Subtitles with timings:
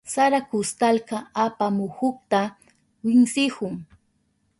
[0.13, 2.39] Sara kustalka apamuhukta
[3.03, 3.73] winsihun.